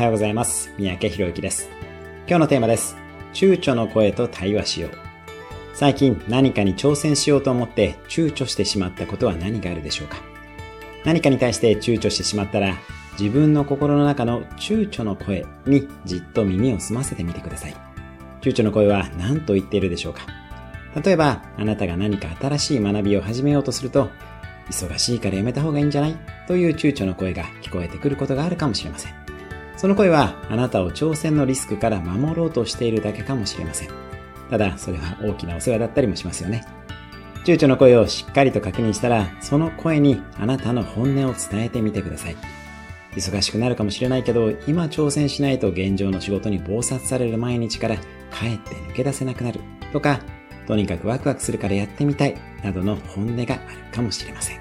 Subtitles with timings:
[0.00, 0.72] はようございます。
[0.78, 1.68] 三宅博之です。
[2.26, 2.96] 今日のテーマです。
[3.34, 4.92] 躊躇の声と対話しよう。
[5.74, 10.16] 最近何かに挑戦しようと思って躊躇してしまったことは何があるでしょうか
[11.04, 12.78] 何かに対して躊躇してしまったら
[13.18, 17.76] 自分の心の中の躊躇の声にじっと耳を澄ませてみてください。
[18.40, 20.22] 躊躇の声は何と言っているでしょうか
[21.04, 24.08] 例えば、あなたが何か新しい学びを始めようとすると、
[24.70, 26.16] 忙しいからやめた方がいいんじゃない？
[26.48, 29.29] という躊躇の声が聞こえてくることがあるかもしれません。
[29.80, 33.88] その声はあなたを挑戦のリスクから守ろうとしているだけかもしれません。
[34.50, 36.66] ただ、それは大きなお世話だったりもしますよね。
[37.46, 42.36] 躊躇の声をしっかりと確認したら、その声にあなたの本音を伝えてみてください。
[43.16, 48.02] 忙しくなるかもしれないけど、今挑戦しないと現状の仕事に暴殺される毎日からか
[48.44, 49.60] えって抜け出せなくなる
[49.94, 50.20] とか、
[50.66, 53.62] とにかくワクワクするからやってみたいなどの本音がある
[53.94, 54.59] かもしれません。